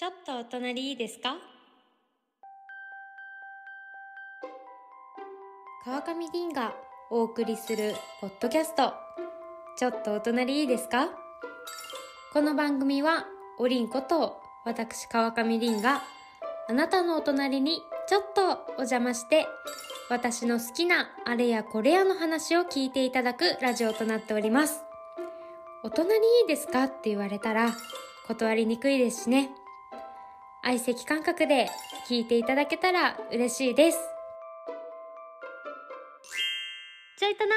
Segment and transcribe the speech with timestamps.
[0.00, 1.36] ちょっとお隣いいですか？
[5.84, 6.72] 川上凛が
[7.10, 8.94] お送りするポッドキャスト。
[9.76, 11.10] ちょっとお隣いいですか？
[12.32, 13.26] この番組は
[13.58, 16.00] おりんこと私川上凛が
[16.66, 19.46] あなたのお隣にちょっとお邪魔して
[20.08, 24.80] 私の好きなあれやこれやの話を聞いていただくラジオとなっております。
[25.84, 26.84] お隣いいですか？
[26.84, 27.74] って言われたら
[28.28, 29.50] 断りにくいですしね。
[30.62, 31.70] 相席感覚で
[32.08, 33.98] 聞いていただけたら嬉しいです。
[37.18, 37.56] ちょいとな。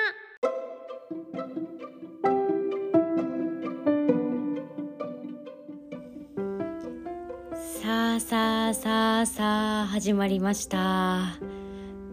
[7.83, 11.37] さあさあさあさあ始まりました。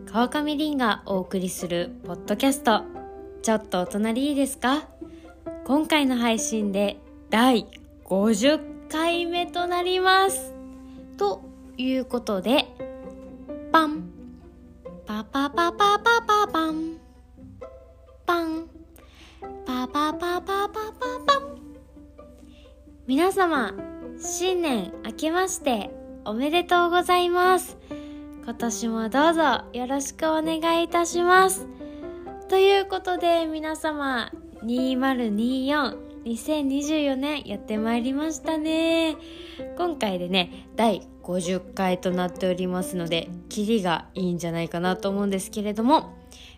[0.06, 2.82] 川上凛がお送りするポッドキャスト。
[3.42, 4.88] ちょっとお隣いいですか？
[5.64, 6.98] 今回の配信で
[7.30, 7.66] 第
[8.04, 10.59] 50回目となります。
[11.20, 11.42] と
[11.76, 12.64] いうことで
[13.70, 14.10] パン。
[15.04, 16.96] パパパパパパパン。
[18.24, 18.66] パン。
[19.66, 20.90] パパパパパパ
[21.26, 21.58] パン。
[23.06, 23.74] 皆様
[24.18, 25.90] 新年明けまして
[26.24, 27.76] おめでとうございます。
[28.42, 29.42] 今年もどうぞ
[29.74, 31.66] よろしくお願いいたします。
[32.48, 34.32] ということで皆様
[34.64, 39.16] 2024 2024年やってまいりましたね。
[39.76, 46.16] 今回でね第50回となっておりますのでキリがいいんじゃないかなと思うんですけれども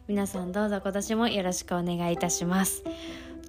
[0.09, 2.83] 皆さんどうぞ今年もよろしくお願いいたします。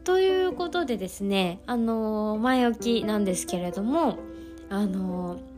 [0.04, 4.18] ということでですねあのー、前置きなんですけれども
[4.70, 5.53] あのー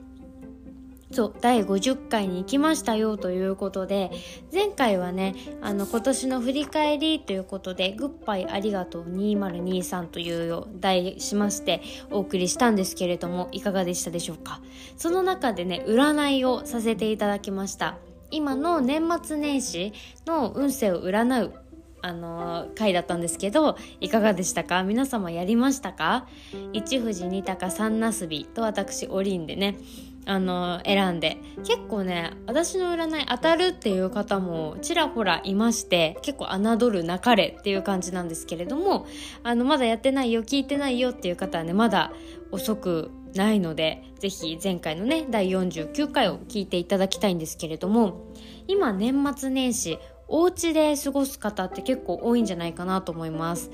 [1.15, 4.11] そう第50回に行きましたよということで
[4.51, 14.59] 前回はねあの今年の振り返りということで「グッバイありがとう2023」という題しましてお送りしたんですけれどもいかがでしたでしょうか？
[14.97, 17.97] その中でね占いをさせていただきました。
[18.29, 19.93] 今の年末年始
[20.25, 21.53] の運勢を占う
[22.01, 24.83] あの回だったんですけどいかがでしたか？
[24.83, 26.27] 皆様やりましたか？
[26.73, 29.77] 一富士二鷹三なすびと私おりんでね
[30.25, 31.37] あの選んで。
[31.65, 39.07] 結構ね私の占い当たるっていう方もちらほらいまして結構侮るなかれっていう感じなんですけれども
[39.43, 42.11] あのまだやってないよ聞いてないよっていう方はねまだ
[42.51, 48.31] 遅くないのでぜひ前回のね第49回を聞いていただきたいんですけれども
[48.67, 49.97] 今年末年始
[50.27, 53.69] お家で過ごす方って結構多いんじゃないかなと思います。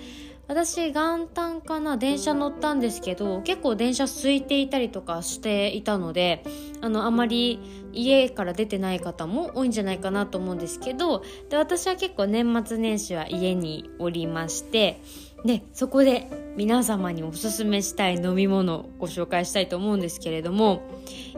[0.48, 6.44] 私元旦かな電車乗ったんですけど結構電車空いていたりとかしていたので
[6.82, 7.60] あのあまり
[7.94, 15.02] 家から出てない方も多いんじゃないかなと思うんですけどで私は結構年末年始は家におりまして
[15.46, 20.82] でそこで皆様におすすめしたい飲み物をご紹介したいと思うんですけれども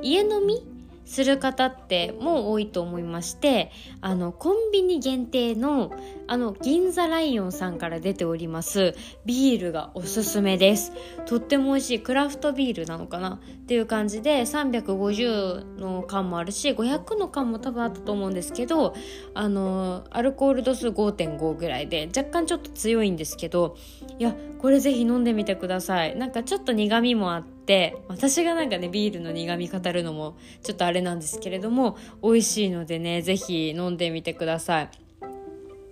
[0.01, 0.65] 家飲み
[1.05, 3.71] する方ってもう多いと思いまして
[4.01, 5.91] あのコンビニ限定の
[6.27, 8.95] あの銀座ライオンさんから出ております
[9.25, 10.93] ビールがおすすめです。
[11.25, 13.39] とっても美味しいクラフトビールなのかな？
[13.43, 18.95] っていう感じで350の缶もあるし500の缶も多分あったと思うんですけど
[19.33, 23.75] あのアルコール度数5.5ぐらいで若干ちょっと強いんですけど
[24.17, 26.15] いやこれぜひ飲んでみてください。
[26.15, 35.02] なんかちょっと苦味もあって私がなんかねビールの苦味語るのもちょっとあれなんですけれども美味しいのでねぜひ飲んでみてください。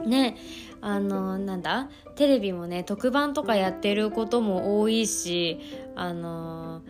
[0.05, 0.37] ね
[0.81, 5.59] あのなんだテレビもね特番とかやってることも多いし
[5.95, 6.81] あの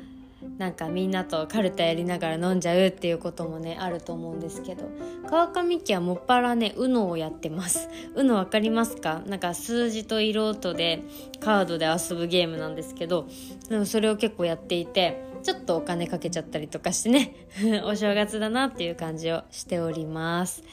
[0.57, 4.89] なんかみんなとカルタやりながら飲んじゃうっていうこともねあると思うんですけど
[5.29, 7.89] 川上家はもっぱらね UNO をやってます。
[8.16, 9.22] UNO 分かりますか？
[9.28, 11.03] なんか数字と色とで
[11.39, 13.28] カードで遊ぶゲームなんですけど
[13.69, 17.35] でもそれを結構やっていてちょっとお金かけちゃったりとかしてね
[17.85, 20.63] お正月だなっていう感じをしております。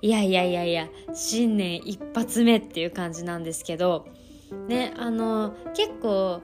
[0.00, 4.06] いやいやいやいや新年一発目っていう感じなんですけど
[4.68, 6.40] ねあの結構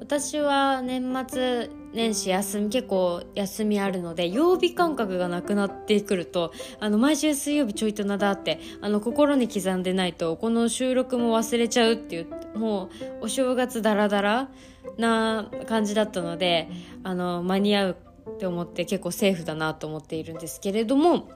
[0.00, 12.90] 私は年末年始休み結構休みあるので曜日感覚がなくなってくるとあの毎週水曜日ちょいとなだってあの心に刻んでないとこの収録も忘れちゃうっていうも
[13.20, 14.50] うお正月ダラダラ
[14.98, 16.68] な感じだったので
[17.04, 17.96] あの間に合う
[18.30, 21.30] って思って結構セーフだなと思っているんですけれども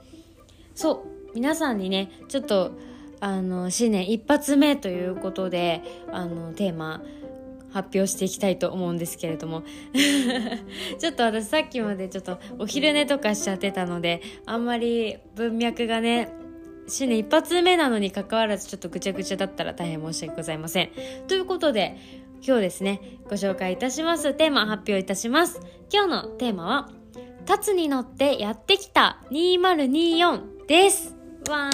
[0.79, 1.03] そ
[1.33, 2.71] う皆さんにねちょっと
[3.19, 7.03] あの新年一発目ということであのテーマ
[7.73, 9.63] 発表していきたいと思うんですけれども。
[10.97, 16.29] ちょっと私さっきまでちょっとお昼寝とかしちゃってたのであんまり文脈がね
[16.87, 20.91] 新年一発目なのに関わらずちょっとぐちゃぐちゃだったら大変申し訳ございません。
[21.27, 21.97] ということで
[22.41, 24.33] 今日ですねご紹介いたします。
[24.33, 25.59] テーマ発表いたします。
[25.91, 26.89] 今日のテーマは
[27.45, 29.21] 「タツに乗ってやってきた。
[29.29, 31.15] 2024」です。
[31.49, 31.71] わ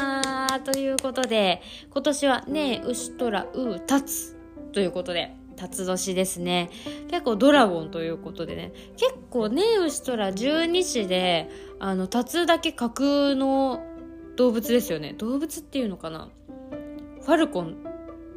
[0.52, 1.62] ーということで
[1.92, 4.38] 今年はねえ牛とらうたつ
[4.72, 6.70] ということで辰年ですね。
[7.10, 8.72] 結構ドラゴンということでね。
[8.96, 13.84] 結構ねえ牛とら十二支であの辰だけ架空の
[14.38, 15.14] 動物ですよね。
[15.18, 16.30] 動物っていうのかな？
[17.22, 17.76] ファルコン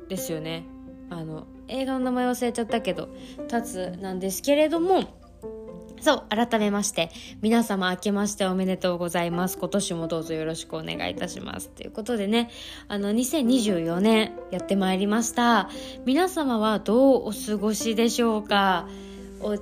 [0.08, 0.64] ですよね。
[1.08, 3.10] あの映画の名前忘れちゃったけど
[3.46, 5.04] タツなんですけれども
[6.00, 7.10] そう、改めまして、
[7.42, 9.58] 皆様明けましておめでとうございます。
[9.58, 11.68] 今年もどうぞよろしくお願いいたします。
[11.70, 12.50] ということでね、
[12.88, 15.68] あの、2024年やってまいりました。
[16.04, 18.88] 皆様はどうお過ごしでしょうか？
[19.40, 19.56] お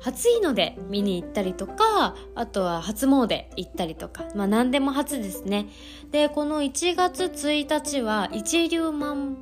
[0.00, 5.68] 初日の出見に行ったりとか、あとは初詣行ったりとか、まあ何でも初ですね。
[6.10, 9.36] で、この1月1日は一粒万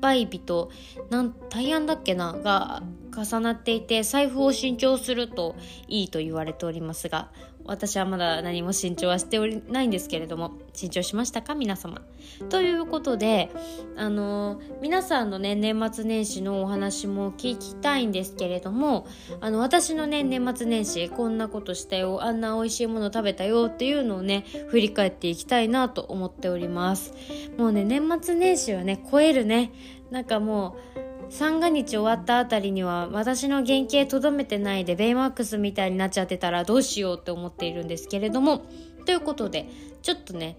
[0.00, 0.70] 倍日と、
[1.10, 2.32] なん、大安だっけな？
[2.32, 2.82] が
[3.14, 5.54] 重なっていて財布を新調すると
[5.88, 7.28] いいと言われておりますが
[7.64, 11.54] 私はまだ何も新調はしておりないんですけれども新調しましたか？
[11.54, 12.02] 皆様。
[12.48, 13.52] ということで
[13.96, 19.06] あの皆さんのね年末年始のお話も聞きたいんですけれども
[19.40, 27.14] あの私のね年末年始こんなことしたよあんな美味しいもの食べたよっていうのをね振り返っていきたいなと思っております。
[27.56, 29.70] もうね年末年始はね超えるね。
[30.10, 38.66] なんかもう三が日終わったあたりには私の原型とどめてないでベイマックスみたいになっちゃってたらどうしようって思っているんですけれども。
[39.06, 39.66] ということで
[40.02, 40.56] ちょっとね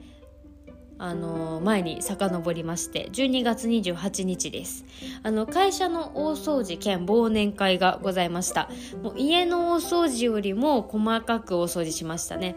[0.97, 4.83] あの前に遡りまして12月28日です。
[5.21, 8.67] あの会社の大掃除兼忘年会がございました。
[9.03, 12.55] もう家の大掃除よりも細かく大掃除しましたね。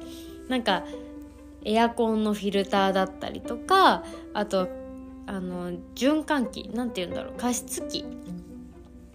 [0.49, 0.85] なんか
[1.67, 4.86] エアコンのフィルターだったりとかあと
[5.27, 8.05] あの循環器なんて言うんだろう加湿器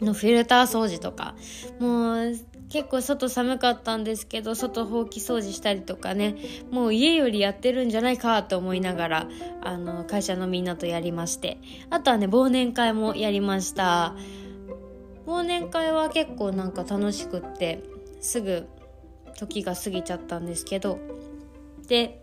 [0.01, 1.35] のフィルター掃除とか
[1.79, 2.33] もう
[2.69, 6.35] 結構外寒かったんですけど外ほうき掃除したりとかね
[6.71, 9.29] もう家よりやってるんじゃないかと思いながら
[9.61, 11.59] あの会社のみんなとやりまして
[11.89, 14.15] あとはね忘年会もやりました。
[15.25, 17.83] 忘年会は結構なんか楽しくって
[18.21, 18.67] すぐ
[19.37, 20.99] 時が過ぎちゃったんですけど
[21.87, 22.21] で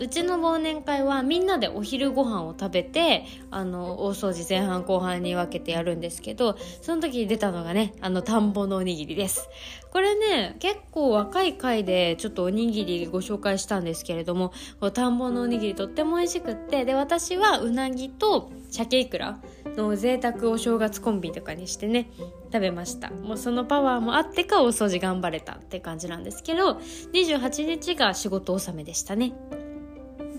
[0.00, 9.48] うちの忘年会はみんなでお昼ご飯を食べてあの大掃除前半後半に分けてやるんですけどその時に出たのがねあの田んぼのおにぎりです。
[9.90, 14.52] これね結構若い回でちょっとおにぎりご紹介したんですけれども
[14.92, 19.38] 田んぼのおにぎりとっても美味しくってで私はうなぎと鮭いくら
[19.76, 22.10] の贅沢お正月コンビとかにしてね
[22.52, 23.10] 食べました。
[23.10, 26.74] もうそのパワーもあってか大掃除頑張れたって感じなんですけど
[27.12, 29.32] 28日が仕事納めでしたね。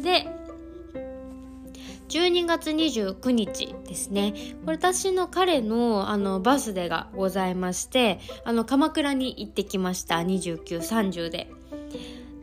[0.02, 0.28] で
[2.10, 4.34] 12月29日ですね。
[4.66, 10.16] 私の彼のあのバスデがございまして、あの鎌倉に行ってきました。
[10.16, 11.52] 29、30で。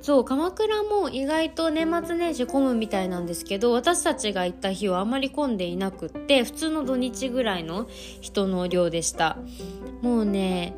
[0.02, 7.88] そう、鎌倉も意外と年末年始混むみたいなんですけど、私たちが行った日はあまり混んでいなくって、普通の土日ぐらいの
[8.20, 9.36] 人の量でした。
[10.00, 10.76] もうね、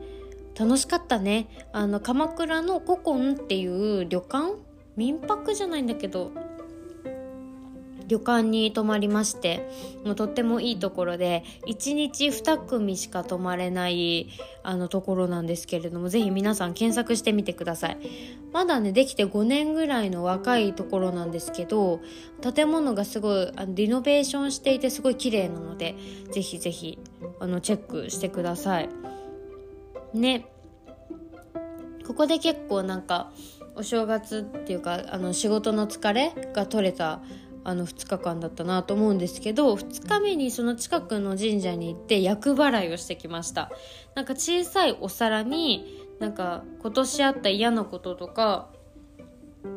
[0.58, 1.48] 楽しかったね。
[1.74, 4.54] あの、鎌倉の古今っていう旅館？
[4.96, 6.32] 民泊じゃないんだけど、
[8.08, 9.69] 旅館に泊まりまして
[10.05, 14.31] もうとってもいいところで1日2組しか泊まれない
[14.62, 17.98] あのところなんですけれどもぜひ皆さん検索してみてください。
[18.53, 22.00] まだねできて5年ぐらいの若いところなんですけど
[22.41, 25.94] 建物がすごいあのリノベーションしていてすごい綺麗なので
[26.32, 26.98] ぜひぜひ
[27.41, 28.88] あのチェックしてください。
[30.15, 30.46] ね。
[32.06, 33.31] ここで結構なんか
[33.77, 37.20] お正月っていうかあの仕事の疲れが取れた
[37.69, 43.70] あの2日間だったなと思うんですけど2日目にその近くの神社に行って厄払いをしてきました。
[44.15, 48.70] なんか小さいお皿になんか今年あった嫌なこととか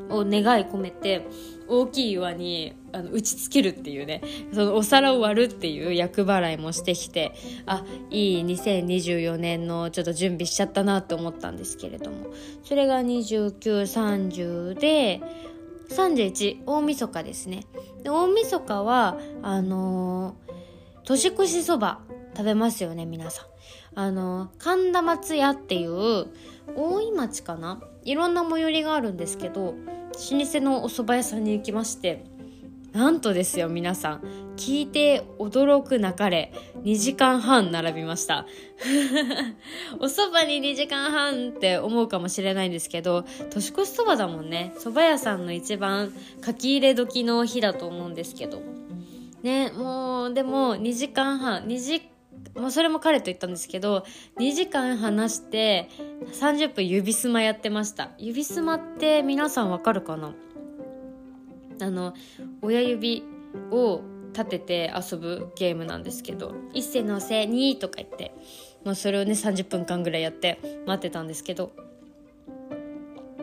[0.09, 1.27] を願い込めて
[1.67, 4.21] 大きい岩にあの打ちつけるっていうね
[4.53, 7.33] そのお皿を割るっていう厄払いもしてきて
[7.65, 12.31] あいい2024年のちょっと準備しちゃったなと思ったんですけれども。
[12.63, 15.21] それが2930で
[15.91, 17.65] 31大晦日ですね。
[18.03, 20.53] で大晦日はあのー、
[21.03, 21.99] 年越しそば
[22.35, 23.45] 食べますよね皆さん。
[23.99, 26.27] あのー、神田松屋っていう
[26.75, 27.81] 大井町かな？
[28.03, 29.73] いろんな最寄りがあるんですけど老
[30.45, 32.23] 舗のお蕎麦屋さんに行きまして
[32.93, 34.21] なんとですよ皆さん。
[34.57, 36.53] 聞いて驚くなかれ。
[36.83, 38.45] 2時間半並びました。
[39.99, 44.73] お蕎麦に2時間半って思うかもしれないんですけど年越しそばだもんね。
[44.77, 46.11] 蕎麦屋さんの一番
[46.45, 48.61] 書き入れ時の日だと思うんですけど。
[49.41, 52.01] ねもうでも2時間半2時
[52.53, 54.03] まあ、それも彼と言ったんですけど
[54.37, 55.89] 2時間話して
[56.33, 58.11] 30分指すまやってました。
[58.17, 60.33] 指すまって皆さんわかるかな？
[61.81, 62.13] あの
[62.61, 63.23] 親指
[63.71, 64.01] を
[64.33, 68.33] 立てて遊ぶゲームなんですけど「一世のせいに」とか言って、
[68.83, 71.71] まあ、それをね30分間ぐらいやって待ってたんですけど。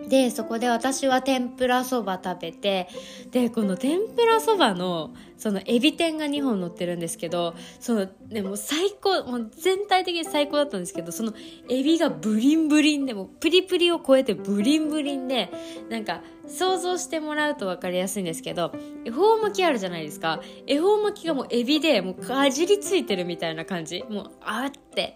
[0.08, 2.88] でそこで私は天ぷらそば食べて
[3.30, 11.32] でこの天ぷらそばのそのエビ天が2本乗ってるんですけどそのでも最高もう全体的に最高だったんですけどその
[11.68, 15.50] エビがブリンブリンでもプリプリを超えてブリンブリンで
[15.88, 18.72] なんか想像してもらうと分かりやすいんですけど
[19.04, 20.42] 恵方巻きあるじゃないですか。
[20.66, 24.04] 恵方巻きがもうエビでもうかじりついてるみたいな感じ。
[24.08, 25.14] もうあって。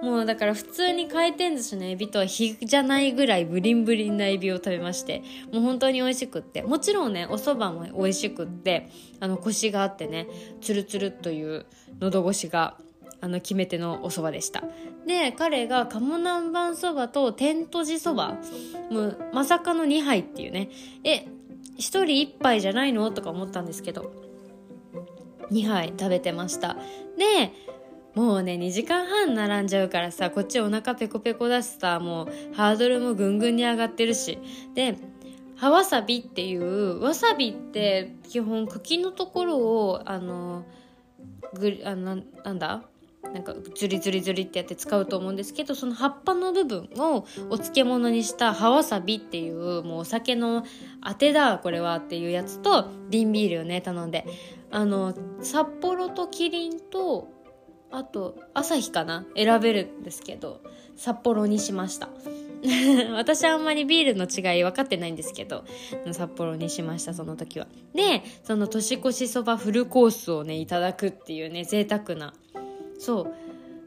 [0.00, 6.62] もうだから普通に回転寿司のエビとは比じゃないぐらいブリンブリンなエビを食べましてもう本当に美味しくって。
[6.62, 8.88] もちろんねお蕎麦も美味しくって
[9.20, 10.26] あのコシがあってね
[10.60, 11.66] ツルツルという
[12.00, 12.76] 喉越しが
[13.20, 14.62] あの決め手のお蕎麦でした。
[15.06, 18.36] で彼が鴨南蛮そばと天とじそば
[18.90, 20.68] もうまさかの2杯っていうね。
[21.04, 21.26] え
[21.76, 23.10] 1人1杯じゃないの？
[23.10, 24.12] とか思ったんですけど
[25.50, 26.76] 2杯食べてました。
[27.16, 27.52] で
[28.14, 34.38] もうね2時間半並んじゃうからさこっちお腹ペコペコだしさもうハードルもぐんぐんに上がってるし。
[34.74, 34.96] で
[35.64, 40.66] 葉わさびっていうわさびって基本茎のところをあの
[41.54, 42.82] ぐあななんだ？
[43.32, 50.66] なんかズリズリズリってやって使うと思うんですけどその葉っぱの部分をお漬物にした葉わさびっていうもうお酒の
[51.00, 54.26] あてだこれはっていうやつと瓶ビールをね頼んで。
[54.70, 57.30] あの札幌とキリンと
[57.90, 59.24] あと朝日かな？
[59.34, 60.60] 選べるんですけど
[60.94, 62.10] 札幌にしました。
[63.12, 65.64] 私はあんまりビールの違い分かってないんですけど
[66.12, 67.66] 札幌にしましたその時は。
[67.94, 72.32] でその年越しそばフルコースをねいただくっていうね贅沢な
[72.98, 73.34] そう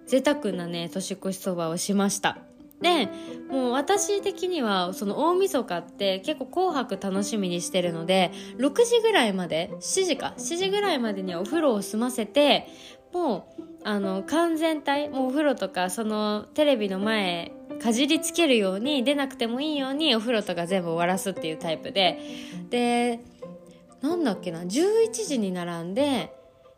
[0.06, 2.38] 贅沢なね年越しそばをしました。
[2.82, 3.10] で
[3.50, 12.68] もう私的にはその大晦日って結構紅白楽しみにしてるので6時ぐらいまで7時か7時ぐらいまでにはお風呂を済ませて
[13.14, 22.20] もうあの完全体もうお風呂とかそのテレビの前かじりつけるように出なくてもいいようにお風呂とか全部終わらすっていうタイプで
[22.70, 23.20] で
[24.02, 26.34] なんだっけな11時に並んで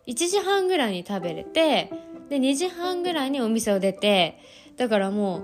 [0.08, 1.92] 1時半ぐらいに食べれて
[2.30, 4.40] で2時半ぐらいにお店を出て
[4.78, 5.42] だからもう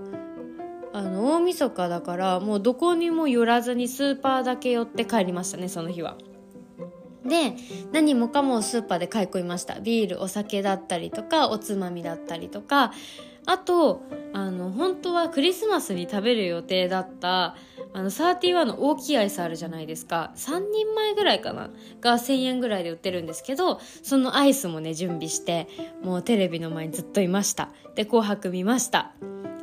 [0.93, 6.15] あの大晦日だからもうどこにも寄らずにスーパーだけ寄って帰りましたねその日は。
[7.25, 7.55] で
[7.91, 12.93] 何もかもスーパーで買い込みましたビールお酒だったりとかおつまみだったりとか
[13.45, 17.55] あとあの本当はクリスマスに食べる予定だった
[17.93, 20.33] あの31の大きいアイスあるじゃないですか。
[20.35, 21.69] 3人前ぐらいかな？
[22.01, 25.67] が1000円ぐらいで売ってるんですけどそのアイスもね準備して
[26.03, 27.69] もうテレビの前にずっといました。
[27.95, 29.13] で「紅白」見ました。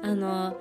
[0.02, 0.56] あの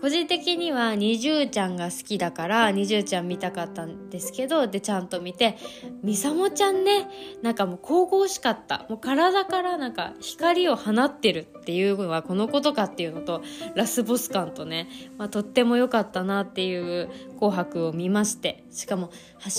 [0.00, 5.58] 個人的には二重ちゃんが好きだから二重ちゃん見たかったんですけどでちゃんと見て
[6.02, 7.06] みさもちゃんね
[7.42, 8.86] なんかもう神々しかった。
[8.88, 13.42] もう体からなんか光を放ってるっていうのはこのことかっていうのと
[13.74, 14.88] ラスボス感とね、
[15.18, 18.64] まあ、とっても良かったなっていう「紅白」を見まして。
[18.70, 19.10] しかも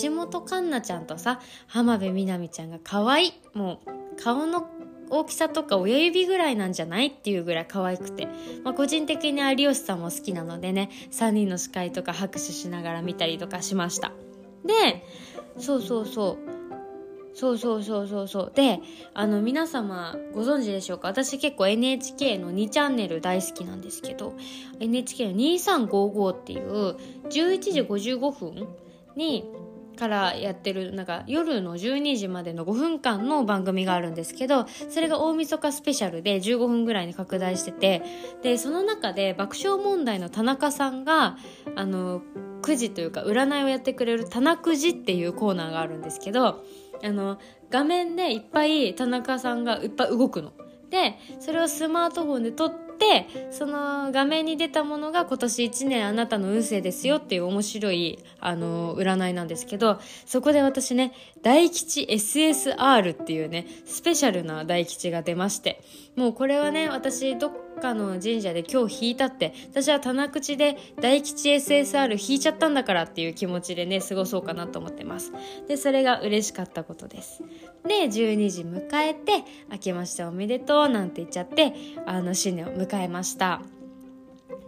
[0.02, 3.32] 橋本環奈ちゃんとさ浜辺美波ちゃんが可愛い。
[3.54, 4.66] もう顔の
[5.12, 8.26] 大きさとか親指ぐらいなんじゃないっていうぐらい可愛くて、
[8.64, 14.12] まあ、個人的に有吉さんも好きなのでね3人の司会とか拍手しながら見たりとかしました。
[14.64, 15.04] で
[15.58, 16.52] そうそうそう。
[17.34, 18.52] そうそうそうそうそう。
[18.54, 18.80] で
[19.14, 21.08] あの皆様ご存知でしょうか？
[21.08, 24.34] 私結構 NHK の2チャンネル大好きなんですけど
[24.80, 26.96] NHK の2355っていう
[27.30, 28.68] 11時55分
[29.16, 29.50] に
[30.02, 38.02] からやってるなんか夜の12時までの5分間の番組があるんですけどそれが大晦日スペシャルで15分ぐらいに拡大してて
[38.42, 41.36] でその中で爆笑問題の田中さんが
[41.76, 42.20] あの
[42.62, 46.64] くじというか占いをやってくれる「田中くじ」っていうコーナーがあるんですけど
[47.04, 47.38] あの
[47.70, 50.52] 画面でいっぱい田中さんがいっぱい動くの。
[50.90, 52.91] でそれをスマートフォンで撮って
[53.50, 65.82] その画面に出たものが今年1年あなたの運勢ですよっていう面白いあの占いなんですけどそこで私ね大吉 SSR っていうねスペシャルな大吉が出まして
[66.16, 67.52] もうこれはね私どっ
[67.82, 75.32] かの神社で今日引いたって私は棚口で大吉 SSR 引いちゃったんだからっていう気持ちでね過ごそうかなと思ってます。
[75.66, 77.42] でそれが嬉しかったことです。
[77.86, 81.74] で12時迎えて明けましておめでとうなんて言っちゃって
[82.06, 83.60] あの新年を迎えました。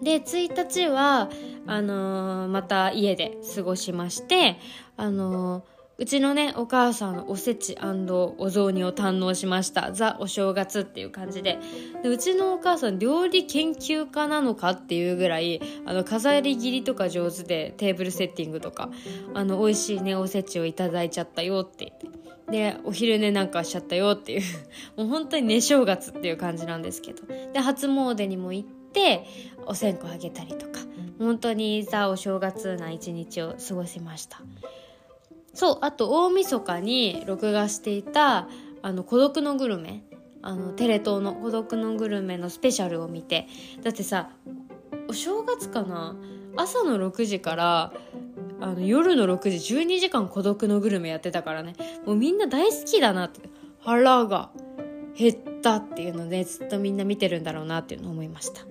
[0.02, 1.30] で1日は
[1.66, 4.58] あのー、また家で過ごしまして
[4.96, 9.92] あのーうちのねお母さんのおせちお雑煮を堪能しました。
[9.92, 11.58] ザお正月っていう感じで。
[12.02, 18.90] でうちのお母さん料理研究家なのかっていうぐらいあの飾り切りとか上手でテーブルセッティングとか
[19.34, 21.92] あの美味しいねおせちをいただいちゃったよって。
[22.00, 24.42] 言ってでお昼寝なんかしちゃったよっていう。
[24.96, 27.22] もう本当に寝正月っていう感じなんですけど。
[27.52, 29.24] で初詣にも行って
[29.66, 30.80] お線香あげたりとか。
[31.18, 34.42] 本当にザお正月な一日を過ごしました。
[35.54, 38.48] そうあと大晦日に録画していた
[38.82, 40.04] 「あの孤独のグルメ」
[40.42, 43.46] あのテレ東の「孤独のグルメ」のスペシャルを見て。
[43.82, 44.30] だってさ
[45.08, 46.16] お正月かな？
[46.56, 47.92] 朝の6時から
[48.60, 51.74] あの夜の6時12時間孤独のグルメやってたからね。
[52.06, 53.40] もうみんな大好きだなって。
[53.80, 54.50] 腹が
[55.14, 58.62] 減ったっていうのでずっとみんな見てるんだろうなっていうのを思いました。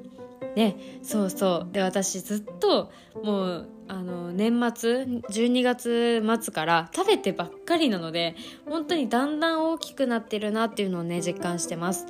[0.56, 0.76] ね。
[1.04, 1.72] そうそう。
[1.72, 2.92] で私ずっと
[3.24, 8.36] もうあの年末12月末から食べてばっかりなので
[8.66, 12.08] 本当にだんだん大きくなってるなっていうのをね実感してます。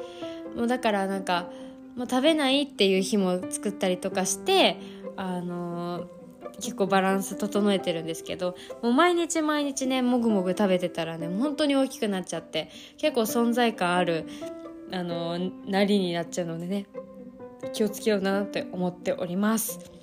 [0.55, 1.49] もうだからなんか
[1.95, 4.77] もう食べないっていう日も作ったりとかして
[5.15, 6.07] あの
[6.59, 14.25] 結構バランス整えてるんですけどもう毎日毎日ねもぐもぐ食べてたらね本当に大きくなっちゃって結構存在感ある
[14.91, 16.85] あのなりになっちゃうのでね
[17.73, 20.02] 気をつけようなって思っております。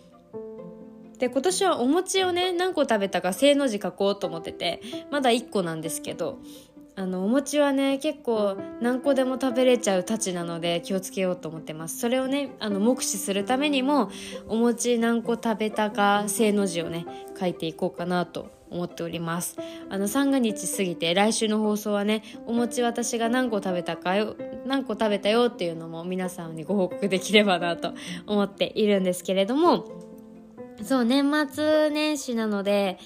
[1.20, 6.38] で今年はお餅をね何個食べたか正の字書こうと思っててまだ1個なんですけど
[6.96, 11.98] あのお餅はね結構何個でも食べれちゃうたちなので気をつけようと思ってます。
[11.98, 14.10] それをねあの目視するためにも
[14.48, 17.06] お餅何個食べたか正の字をね
[17.38, 19.56] 書いていこうかなと思っております。
[19.88, 24.36] あの三が日過ぎて来週の放送はねお餅私が何個食べたかよ
[24.66, 27.94] 何個食べたよっていうのも皆さんにご報告できればなと
[28.26, 30.09] 思っているんですけれども
[30.82, 32.98] そう年末年始なので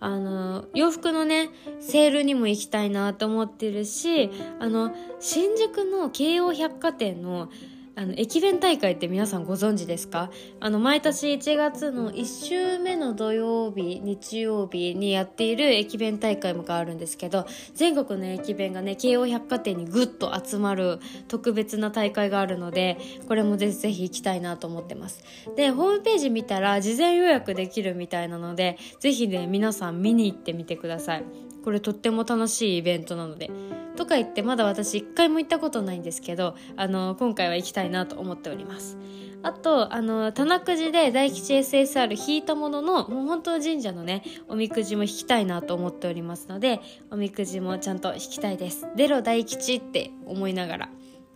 [0.00, 7.50] あの洋服のねセールにも行きたいなと思ってるしあの新宿の京王百貨店の
[8.00, 10.30] あの駅弁大会って皆さんご存知ですか？
[10.58, 20.98] あの毎年1月の1週目の土曜日日曜日にやっている駅弁大会があるんですけど全国の駅弁がね京王百貨店にぐっと集まる
[21.28, 22.96] 特別な大会があるので
[23.28, 25.22] これもぜひぜひ行きたいなと思ってます。
[25.54, 31.24] でホームページ見たら事前予約できるみたいなのでぜひね皆さん見に行ってみてください。
[31.62, 33.50] これとっても楽しいイベントなので
[33.96, 38.96] とか言ってまだ私一回も行ったことないんですけどあの今回は行きたいなと思っております。
[39.42, 48.86] あとあの棚くじで大吉 SSR 引いたもののもう本当神社のねおみくじも引きたいなと思っておりますのでおみくじもちゃんと引きたいです。
[48.96, 49.76] 出ろ大吉！
[49.76, 50.88] って思いながら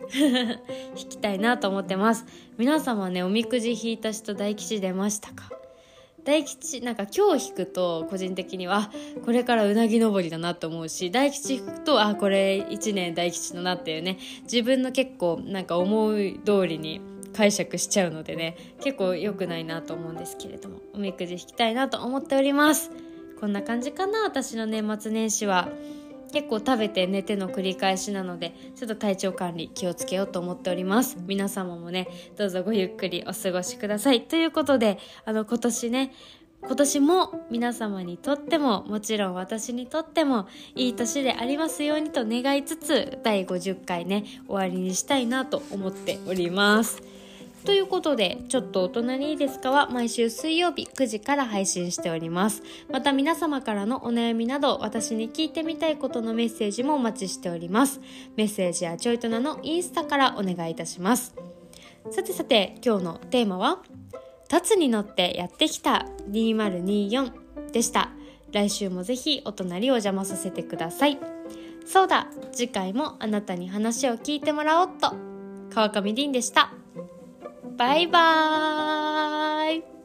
[0.95, 2.25] 引きたいなと思ってます。
[2.57, 5.49] 皆様ねおみくじ引いた人大吉出ましたか？
[6.25, 8.91] 大吉なんか今日引くと個人的には
[9.23, 16.99] これからうなぎ登りだなと思うし大吉引くとあこれ1年大吉だなっていうね自分の結構なんか思い通りに
[17.31, 22.91] 解釈しちゃうのでね結構良くないなと思うんですけれどもおみくじ引きたいなと思っております。
[23.39, 25.69] こんな感じかな私の年末年始は。
[26.35, 36.11] 結構食べて寝ての繰り返しなのでちょっと体調管理気をつけようと思っております皆様もねどうぞごゆっくりお過ごしくださいということであの今年ね
[36.61, 47.14] 今年も皆様にとってももちろん私にとってもいい年でありますようにと願いつつ第50回ね終わりにしたいなと思っております。
[47.65, 52.61] ということで、ちょっとお隣いいですかは毎週水曜日9時から配信しております。
[52.91, 58.01] また皆様からのお悩みなど、私に聞いてみたいことのメッセージもお待ちしております。
[58.35, 61.33] メッセージやちょいとなのインスタからお願いいたします。
[62.11, 63.81] さてさて、今日のテーマは、
[64.51, 68.11] 立つに乗ってやってきた2024でした。
[68.51, 71.17] 来週もぜひお隣お邪魔させてください。
[71.83, 75.15] そうだ、次回もあなたに話を聞いてもらおうっと。
[75.71, 76.71] 川上凛でした。
[77.77, 80.04] バイバーイ。